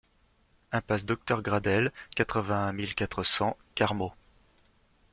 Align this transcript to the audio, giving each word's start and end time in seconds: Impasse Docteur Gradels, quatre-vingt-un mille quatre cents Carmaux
Impasse 0.71 1.05
Docteur 1.05 1.43
Gradels, 1.43 1.91
quatre-vingt-un 2.15 2.73
mille 2.73 2.95
quatre 2.95 3.23
cents 3.23 3.55
Carmaux 3.75 4.13